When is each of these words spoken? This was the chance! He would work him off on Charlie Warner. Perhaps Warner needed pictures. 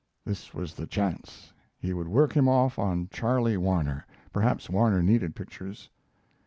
This 0.25 0.51
was 0.51 0.73
the 0.73 0.87
chance! 0.87 1.53
He 1.77 1.93
would 1.93 2.07
work 2.07 2.33
him 2.35 2.47
off 2.49 2.79
on 2.79 3.09
Charlie 3.13 3.55
Warner. 3.55 4.07
Perhaps 4.33 4.67
Warner 4.67 5.03
needed 5.03 5.35
pictures. 5.35 5.91